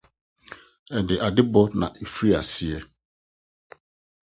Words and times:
Ɛde 0.97 1.15
adebɔ 1.27 1.61
na 1.79 1.87
ɛfiri 2.01 2.31
aseɛ 2.39 2.79